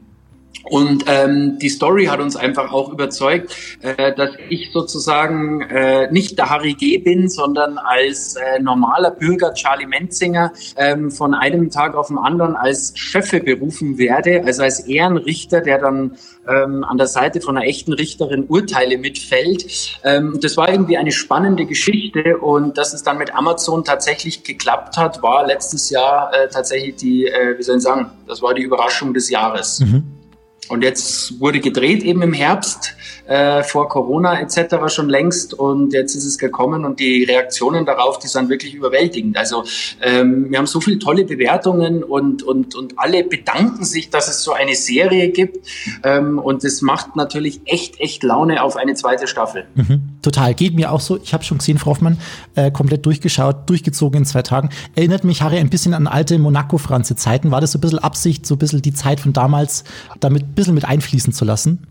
[0.64, 6.38] und ähm, die Story hat uns einfach auch überzeugt, äh, dass ich sozusagen äh, nicht
[6.38, 6.98] der Harry G.
[7.00, 12.56] bin, sondern als äh, normaler Bürger Charlie Menzinger ähm, von einem Tag auf den anderen
[12.56, 17.66] als Chefe berufen werde, also als Ehrenrichter, der dann ähm, an der Seite von einer
[17.66, 20.00] echten Richterin Urteile mitfällt.
[20.06, 24.96] Ähm, das war irgendwie eine spannende Geschichte und dass es dann mit Amazon tatsächlich geklappt
[24.96, 28.64] hat, war letztes Jahr äh, tatsächlich die, äh, wie soll ich sagen, das war die
[28.64, 29.82] Überraschung des Jahres.
[29.82, 30.23] Mhm.
[30.70, 32.96] Und jetzt wurde gedreht eben im Herbst
[33.28, 34.76] äh, vor Corona etc.
[34.88, 39.38] schon längst und jetzt ist es gekommen und die Reaktionen darauf, die sind wirklich überwältigend.
[39.38, 39.64] Also
[40.02, 44.44] ähm, wir haben so viele tolle Bewertungen und, und, und alle bedanken sich, dass es
[44.44, 45.68] so eine Serie gibt
[46.04, 49.66] ähm, und es macht natürlich echt, echt Laune auf eine zweite Staffel.
[49.76, 51.18] Mhm, total, geht mir auch so.
[51.24, 52.18] Ich habe schon gesehen, Frau Hoffmann,
[52.56, 54.70] äh, komplett durchgeschaut, durchgezogen in zwei Tagen.
[54.96, 57.52] Erinnert mich, Harry, ein bisschen an alte Monaco-Franze-Zeiten.
[57.52, 59.84] War das so ein bisschen Absicht, so ein bisschen die Zeit von damals,
[60.20, 61.88] damit ein bisschen mit einfließen zu lassen?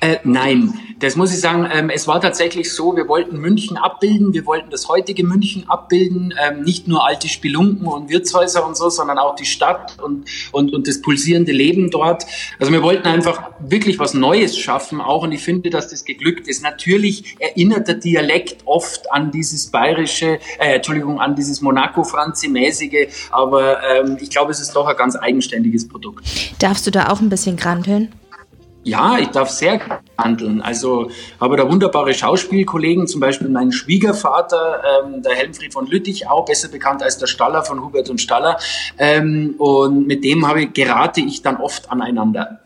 [0.00, 1.68] Äh, nein, das muss ich sagen.
[1.72, 6.34] Ähm, es war tatsächlich so, wir wollten München abbilden, wir wollten das heutige München abbilden,
[6.42, 10.72] ähm, nicht nur alte Spelunken und Wirtshäuser und so, sondern auch die Stadt und, und,
[10.72, 12.24] und das pulsierende Leben dort.
[12.58, 16.48] Also wir wollten einfach wirklich was Neues schaffen auch und ich finde, dass das geglückt
[16.48, 16.62] ist.
[16.62, 24.16] Natürlich erinnert der Dialekt oft an dieses bayerische, äh, Entschuldigung, an dieses Monaco-Franzi-mäßige, aber ähm,
[24.20, 26.26] ich glaube, es ist doch ein ganz eigenständiges Produkt.
[26.58, 28.12] Darfst du da auch ein bisschen granteln?
[28.86, 29.80] Ja, ich darf sehr
[30.16, 30.62] handeln.
[30.62, 36.44] Also habe da wunderbare Schauspielkollegen, zum Beispiel meinen Schwiegervater, ähm, der Helmfried von Lüttich, auch
[36.44, 38.58] besser bekannt als der Staller von Hubert und Staller.
[38.96, 42.60] Ähm, und mit dem habe, gerate ich dann oft aneinander.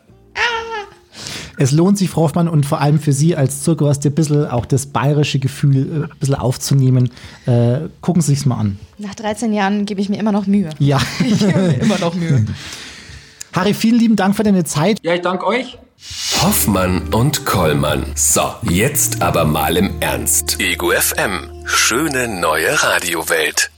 [1.56, 4.66] Es lohnt sich, Frau Hoffmann, und vor allem für Sie als Zirkus ein bisschen auch
[4.66, 7.10] das bayerische Gefühl äh, ein bisschen aufzunehmen.
[7.46, 8.78] Äh, gucken Sie sich's mal an.
[8.98, 10.68] Nach 13 Jahren gebe ich mir immer noch Mühe.
[10.78, 11.00] Ja.
[11.24, 12.44] ich gebe mir immer noch Mühe.
[13.54, 14.98] Harry, vielen lieben Dank für deine Zeit.
[15.02, 15.78] Ja, ich danke euch.
[16.42, 18.06] Hoffmann und Kollmann.
[18.14, 20.58] So, jetzt aber mal im Ernst.
[20.58, 21.50] Ego FM.
[21.66, 23.70] Schöne neue Radiowelt.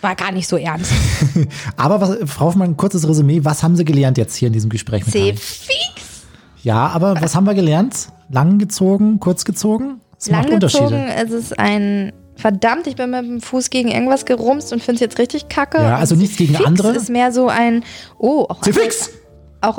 [0.00, 0.90] War gar nicht so ernst.
[1.76, 3.40] aber was, Frau Hoffmann, ein kurzes Resümee.
[3.44, 6.26] Was haben Sie gelernt jetzt hier in diesem Gespräch mit Sie fix.
[6.62, 8.08] Ja, aber was haben wir gelernt?
[8.30, 10.00] Lang gezogen, kurz gezogen?
[10.18, 14.24] Es Lang macht gezogen, es ist ein verdammt, ich bin mit dem Fuß gegen irgendwas
[14.24, 15.78] gerumst und finde es jetzt richtig kacke.
[15.78, 16.92] Ja, also nichts gegen fix andere.
[16.92, 17.84] ist mehr so ein,
[18.18, 19.10] oh, auch, Sie fix.
[19.60, 19.78] auch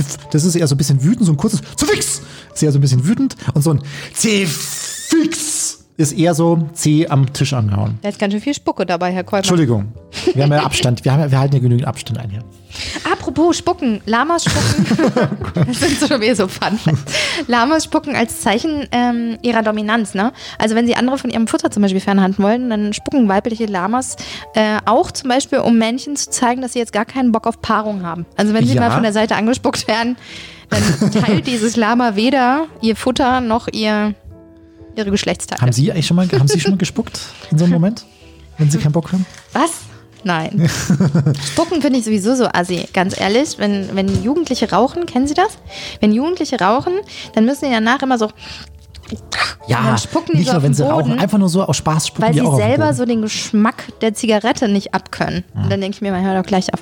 [0.00, 0.34] anerkennend.
[0.34, 2.22] Das ist eher so ein bisschen wütend, so ein kurzes Zifix.
[2.54, 3.82] Ist eher so ein bisschen wütend und so ein
[4.14, 5.65] Zifix.
[5.96, 7.98] Ist eher so C am Tisch angehauen.
[8.02, 9.38] Da ist ganz schön viel Spucke dabei, Herr Kolmer.
[9.38, 9.92] Entschuldigung.
[10.34, 11.04] Wir haben ja Abstand.
[11.04, 12.40] Wir, haben, ja- wir halten ja genügend Abstand ein hier.
[13.10, 15.46] Apropos Spucken, Lamas spucken.
[15.66, 16.78] das sind so schon wieder so Fun.
[17.46, 20.12] Lamas spucken als Zeichen ähm, ihrer Dominanz.
[20.14, 20.32] Ne?
[20.58, 24.16] Also wenn sie andere von ihrem Futter zum Beispiel fernhalten wollen, dann spucken weibliche Lamas
[24.54, 27.62] äh, auch zum Beispiel, um Männchen zu zeigen, dass sie jetzt gar keinen Bock auf
[27.62, 28.26] Paarung haben.
[28.36, 28.82] Also wenn sie Ja.
[28.82, 30.16] mal von der Seite angespuckt werden,
[30.68, 34.14] dann teilt dieses Lama weder ihr Futter noch ihr,
[34.96, 35.60] ihre Geschlechtsteile.
[35.60, 38.04] Haben Sie eigentlich schon mal, haben Sie schon mal gespuckt in so einem Moment?
[38.58, 39.26] Wenn Sie keinen Bock haben?
[39.52, 39.70] Was?
[40.24, 40.68] Nein.
[41.52, 43.58] Spucken finde ich sowieso so assi, ganz ehrlich.
[43.58, 45.58] Wenn, wenn Jugendliche rauchen, kennen Sie das?
[46.00, 46.94] Wenn Jugendliche rauchen,
[47.34, 48.30] dann müssen die danach immer so,
[49.68, 49.96] Ja,
[50.32, 51.10] nicht nur, wenn sie rauchen.
[51.10, 53.84] Boden, Einfach nur so aus Spaß spucken weil die sie auch selber so den Geschmack
[54.00, 55.44] der Zigarette nicht abkönnen.
[55.54, 56.80] Und dann denke ich mir mal, hör doch gleich auf.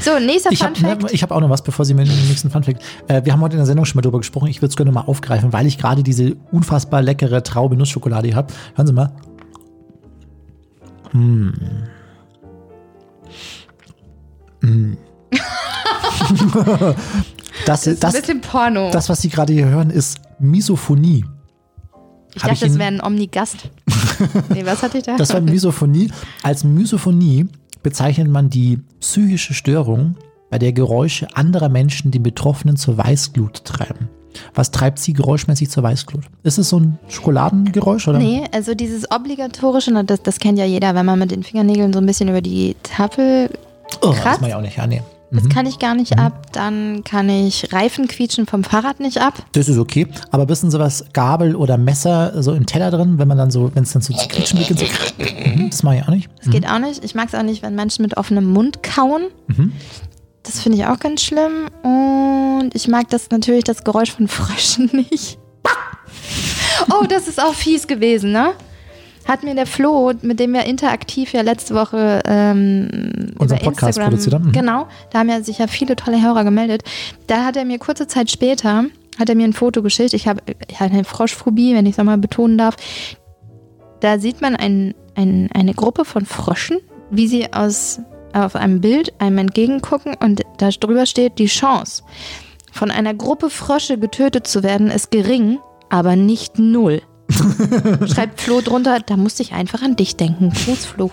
[0.00, 1.02] So, nächster Ich Fun habe Fact.
[1.02, 2.82] ne, ich hab auch noch was, bevor Sie mir den nächsten Funfact.
[3.06, 4.48] Äh, wir haben heute in der Sendung schon mal drüber gesprochen.
[4.48, 8.52] Ich würde es gerne mal aufgreifen, weil ich gerade diese unfassbar leckere Traube Nussschokolade habe.
[8.74, 9.12] Hören Sie mal.
[11.12, 11.50] Mm.
[14.60, 14.96] Mm.
[17.66, 18.90] das, das ist das, ein bisschen Porno.
[18.90, 21.24] das, was Sie gerade hier hören, ist Misophonie.
[22.34, 23.68] Ich hab dachte, ich das wäre ein Omnigast.
[24.50, 25.16] nee, was hatte ich da?
[25.16, 26.10] Das war Misophonie.
[26.42, 27.46] Als Misophonie
[27.82, 30.16] bezeichnet man die psychische Störung,
[30.50, 34.08] bei der Geräusche anderer Menschen den Betroffenen zur Weißglut treiben.
[34.54, 36.24] Was treibt sie geräuschmäßig zur Weißglut?
[36.42, 38.18] Ist es so ein Schokoladengeräusch oder?
[38.18, 41.98] Nee, also dieses obligatorische, das, das kennt ja jeder, wenn man mit den Fingernägeln so
[41.98, 43.50] ein bisschen über die Tafel
[44.00, 44.76] oh, das mache ich auch nicht.
[44.76, 45.02] Ja, nee.
[45.34, 45.48] Das Mhm.
[45.48, 46.52] kann ich gar nicht ab.
[46.52, 49.34] Dann kann ich Reifen quietschen vom Fahrrad nicht ab.
[49.52, 50.06] Das ist okay.
[50.30, 53.70] Aber wissen Sie was, Gabel oder Messer so im Teller drin, wenn man dann so,
[53.74, 56.28] wenn es dann so zu quietschen beginnt, so, Mhm, das mache ich auch nicht.
[56.38, 57.04] Das geht auch nicht.
[57.04, 59.24] Ich mag es auch nicht, wenn Menschen mit offenem Mund kauen.
[59.48, 59.72] Mhm.
[60.42, 61.68] Das finde ich auch ganz schlimm.
[61.82, 65.38] Und ich mag das natürlich das Geräusch von Fröschen nicht.
[66.90, 68.52] Oh, das ist auch fies gewesen, ne?
[69.26, 73.96] Hat mir der Flo, mit dem wir interaktiv ja letzte Woche ähm, Unseren über Podcast
[73.96, 74.46] Instagram, produziert haben.
[74.46, 74.52] Mhm.
[74.52, 76.82] Genau, da haben ja sich ja viele tolle Hörer gemeldet.
[77.26, 78.84] Da hat er mir kurze Zeit später,
[79.18, 80.12] hat er mir ein Foto geschickt.
[80.12, 82.76] Ich habe ich habe eine Froschphobie, wenn ich es nochmal betonen darf.
[84.00, 88.00] Da sieht man ein, ein, eine Gruppe von Fröschen, wie sie aus,
[88.34, 92.02] auf einem Bild einem entgegengucken und da drüber steht, die Chance,
[92.72, 95.58] von einer Gruppe Frösche getötet zu werden, ist gering,
[95.88, 97.00] aber nicht null.
[98.06, 100.52] Schreibt Flo drunter, da musste ich einfach an dich denken.
[100.64, 101.10] Gruß Flo.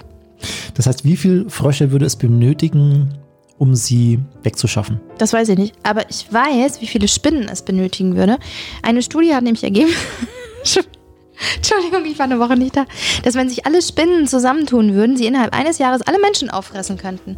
[0.76, 3.14] Das heißt, wie viel Frösche würde es benötigen,
[3.58, 5.00] um sie wegzuschaffen?
[5.18, 5.76] Das weiß ich nicht.
[5.84, 8.38] Aber ich weiß, wie viele Spinnen es benötigen würde.
[8.82, 9.92] Eine Studie hat nämlich ergeben,
[11.56, 12.86] Entschuldigung, ich war eine Woche nicht da,
[13.24, 17.38] dass wenn sich alle Spinnen zusammentun würden, sie innerhalb eines Jahres alle Menschen auffressen könnten.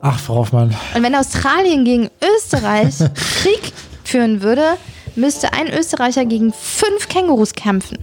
[0.00, 0.74] Ach, Frau Hoffmann.
[0.94, 3.72] Und wenn Australien gegen Österreich Krieg
[4.04, 4.76] führen würde,
[5.16, 7.98] müsste ein Österreicher gegen fünf Kängurus kämpfen.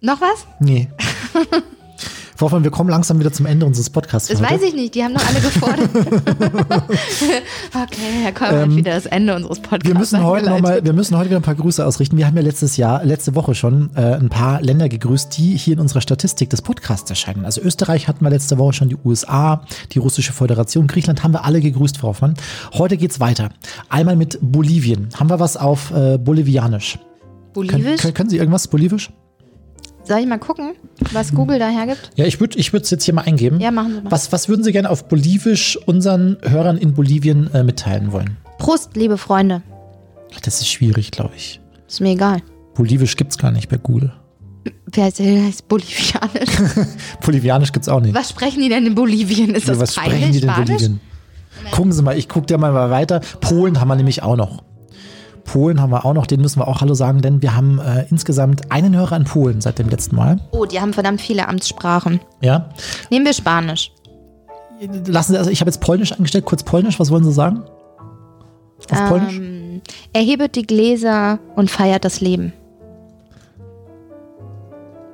[0.00, 0.46] Noch was?
[0.60, 0.88] Nee.
[2.40, 4.30] Frau Hoffmann, wir kommen langsam wieder zum Ende unseres Podcasts.
[4.30, 4.54] Das heute.
[4.54, 5.90] weiß ich nicht, die haben doch alle gefordert.
[7.74, 9.84] okay, Herr Kolber hat wieder das Ende unseres Podcasts.
[9.84, 12.16] Ähm, Wir müssen, heute noch mal, wir müssen heute wieder ein paar Grüße ausrichten.
[12.16, 15.74] Wir haben ja letztes Jahr, letzte Woche schon äh, ein paar Länder gegrüßt, die hier
[15.74, 17.44] in unserer Statistik des Podcasts erscheinen.
[17.44, 21.44] Also Österreich hatten wir letzte Woche schon, die USA, die Russische Föderation, Griechenland haben wir
[21.44, 22.36] alle gegrüßt, Frau Hoffmann.
[22.72, 23.50] Heute geht's weiter.
[23.90, 25.10] Einmal mit Bolivien.
[25.14, 26.94] Haben wir was auf äh, Bolivianisch?
[26.94, 28.00] Können, Bolivisch?
[28.00, 29.10] können, können Sie irgendwas Bolivisch?
[30.04, 30.72] Soll ich mal gucken,
[31.12, 32.10] was Google da hergibt?
[32.16, 33.60] Ja, ich würde ich es jetzt hier mal eingeben.
[33.60, 34.10] Ja, machen Sie mal.
[34.10, 38.36] Was, was würden Sie gerne auf Bolivisch unseren Hörern in Bolivien äh, mitteilen wollen?
[38.58, 39.62] Prost, liebe Freunde.
[40.34, 41.60] Ach, das ist schwierig, glaube ich.
[41.88, 42.42] Ist mir egal.
[42.74, 44.12] Bolivisch gibt's gar nicht bei Google.
[44.92, 46.86] Wer heißt, der heißt Bolivianisch?
[47.24, 48.14] Bolivianisch gibt's auch nicht.
[48.14, 49.54] was sprechen die denn in Bolivien?
[49.54, 50.64] Ist das was peinlich, sprechen die denn in?
[50.64, 51.00] Bolivien?
[51.72, 53.20] Gucken Sie mal, ich gucke dir mal weiter.
[53.40, 54.62] Polen haben wir nämlich auch noch.
[55.44, 58.06] Polen haben wir auch noch, den müssen wir auch Hallo sagen, denn wir haben äh,
[58.10, 60.38] insgesamt einen Hörer in Polen seit dem letzten Mal.
[60.52, 62.20] Oh, die haben verdammt viele Amtssprachen.
[62.40, 62.68] Ja.
[63.10, 63.92] Nehmen wir Spanisch.
[65.06, 67.62] Lassen Sie, also ich habe jetzt Polnisch angestellt, kurz Polnisch, was wollen Sie sagen?
[68.90, 69.36] Auf Polnisch?
[69.36, 72.52] Ähm, erhebet die Gläser und feiert das Leben.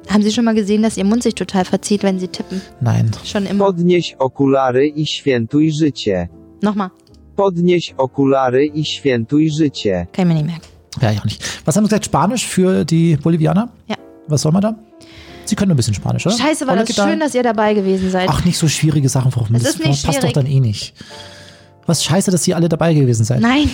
[0.09, 2.62] Haben Sie schon mal gesehen, dass Ihr Mund sich total verzieht, wenn Sie tippen?
[2.81, 3.11] Nein.
[3.25, 3.65] Schon immer.
[3.65, 6.29] Podnieś okulary i świętuj życie.
[6.62, 6.91] Nochmal.
[7.37, 10.07] Podnieś okulary i świętuj życie.
[10.12, 10.66] Kann ich mir nicht merken.
[11.03, 11.42] Ja, ich auch nicht.
[11.66, 12.05] Was haben Sie gesagt?
[12.07, 13.68] Spanisch für die Bolivianer?
[13.88, 13.96] Ja.
[14.29, 14.75] Was soll man da?
[15.44, 16.37] Sie können ein bisschen Spanisch, oder?
[16.37, 17.09] Scheiße, war Hola, das ¿qué tal?
[17.11, 18.29] schön, dass ihr dabei gewesen seid.
[18.29, 20.94] Ach, nicht so schwierige Sachen, Frau Das ist nicht passt doch dann eh nicht.
[21.87, 23.40] Was scheiße, dass ihr alle dabei gewesen seid.
[23.40, 23.70] Nein.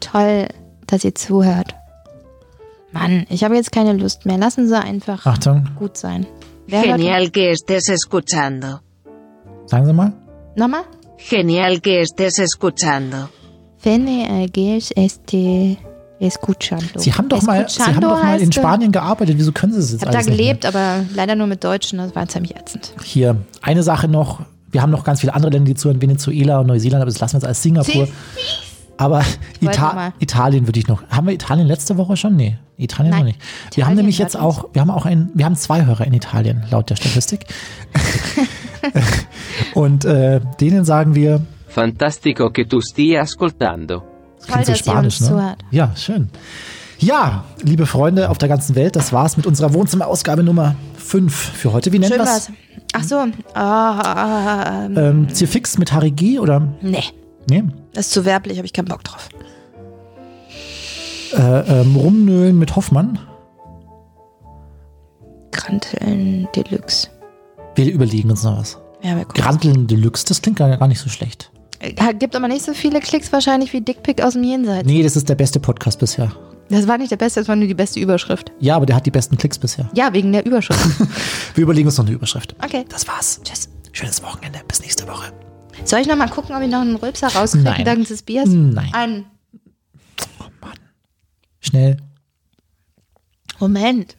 [0.00, 0.48] Toll,
[0.86, 1.74] dass ihr zuhört.
[2.92, 4.38] Mann, ich habe jetzt keine Lust mehr.
[4.38, 6.26] Lassen Sie einfach Achtung, gut sein.
[6.66, 8.78] Wer hört- Genial que estés escuchando.
[9.66, 10.12] sagen Sie mal.
[10.56, 10.82] Nochmal?
[11.18, 13.28] Genial que estés escuchando.
[13.82, 15.76] Wenn ihr geht, este
[16.20, 16.98] Escuchando.
[16.98, 19.36] Sie haben doch mal, Sie haben doch mal in äh, Spanien gearbeitet.
[19.36, 21.98] Wieso können Sie es jetzt Ich habe da gelebt, aber leider nur mit Deutschen.
[21.98, 22.92] Das war ziemlich ätzend.
[23.02, 24.40] Hier, eine Sache noch.
[24.70, 26.00] Wir haben noch ganz viele andere Länder, die zuhören.
[26.00, 28.08] Venezuela und Neuseeland, aber das lassen wir jetzt als Singapur.
[28.96, 29.22] Aber
[29.60, 30.12] Ita.
[30.20, 31.02] Italien würde ich noch.
[31.08, 32.36] Haben wir Italien letzte Woche schon?
[32.36, 33.20] Nee, Italien Nein.
[33.20, 33.38] noch nicht.
[33.40, 33.46] wir
[33.84, 36.12] haben Italien nämlich hört jetzt auch, wir haben auch ein, wir haben zwei Hörer in
[36.12, 37.46] Italien, laut der Statistik.
[39.74, 44.02] und äh, denen sagen wir, Fantastico che tu stia ascoltando.
[44.46, 45.26] klingt so dass ihr spanisch, uns ne?
[45.28, 45.58] zuhört.
[45.70, 46.28] Ja, schön.
[46.98, 51.72] Ja, liebe Freunde auf der ganzen Welt, das war's mit unserer Wohnzimmerausgabe Nummer 5 für
[51.72, 51.92] heute.
[51.92, 52.52] Wie nennen wir das?
[52.92, 53.24] Ach so.
[53.54, 56.60] Ah, ähm, Ähm, Zierfix mit Harry G oder?
[56.80, 57.02] nee,
[57.48, 57.64] Nee.
[57.92, 59.28] das ist zu werblich, habe ich keinen Bock drauf.
[61.32, 63.18] Äh, ähm, Rumnölen mit Hoffmann.
[65.50, 67.08] Granteln Deluxe.
[67.74, 68.78] Wir überlegen uns noch was.
[69.02, 69.22] Ja.
[69.24, 71.50] Granteln Deluxe, das klingt gar gar nicht so schlecht.
[71.80, 74.86] Äh, Gibt aber nicht so viele Klicks wahrscheinlich wie Dickpick aus dem Jenseits.
[74.86, 76.32] Nee, das ist der beste Podcast bisher.
[76.70, 78.50] Das war nicht der beste, das war nur die beste Überschrift.
[78.58, 79.88] Ja, aber der hat die besten Klicks bisher.
[79.94, 80.80] Ja, wegen der Überschrift.
[81.54, 82.56] Wir überlegen uns noch eine Überschrift.
[82.64, 82.84] Okay.
[82.88, 83.40] Das war's.
[83.44, 83.68] Tschüss.
[83.92, 84.60] Schönes Wochenende.
[84.66, 85.32] Bis nächste Woche.
[85.84, 87.84] Soll ich noch mal gucken, ob ich noch einen Rülpser rauskriege Nein.
[87.84, 88.48] dank des Biers?
[88.48, 88.90] Nein.
[88.92, 89.26] Einen
[91.60, 91.96] Schnell.
[93.58, 94.16] Moment.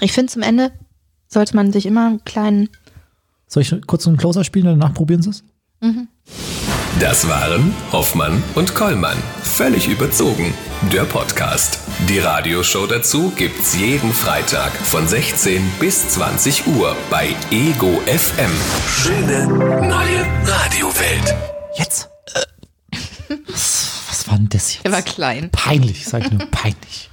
[0.00, 0.72] Ich finde, zum Ende
[1.28, 2.68] sollte man sich immer einen kleinen.
[3.46, 5.44] Soll ich kurz einen Closer spielen, danach probieren Sie es?
[7.02, 9.20] Das waren Hoffmann und Kollmann.
[9.42, 10.54] Völlig überzogen.
[10.92, 11.80] Der Podcast.
[12.08, 18.52] Die Radioshow dazu gibt's jeden Freitag von 16 bis 20 Uhr bei Ego FM.
[18.88, 21.34] Schöne neue Radiowelt.
[21.76, 22.08] Jetzt.
[23.48, 24.84] Was, was war denn das jetzt?
[24.84, 25.50] Der war klein.
[25.50, 26.46] Peinlich, sag ich nur.
[26.52, 27.10] Peinlich.